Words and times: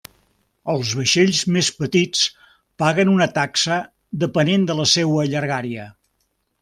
Els 0.71 0.93
vaixells 0.99 1.41
més 1.57 1.69
petits 1.81 2.23
paguen 2.85 3.11
una 3.11 3.29
taxa 3.35 3.77
depenent 4.25 4.65
de 4.73 4.79
la 4.81 4.87
seua 4.97 5.29
llargària. 5.35 5.87